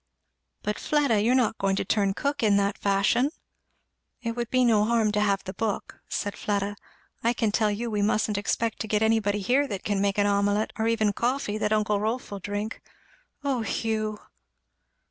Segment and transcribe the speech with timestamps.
[0.63, 1.21] "But, Fleda!
[1.21, 3.29] you're not going to turn cook in that fashion?"
[4.23, 6.75] "It would be no harm to have the book," said Fleda.
[7.23, 10.25] "I can tell you we mustn't expect to get anybody here that can make an
[10.25, 12.81] omelette, or even coffee, that uncle Rolf will drink.
[13.43, 14.17] Oh Hugh!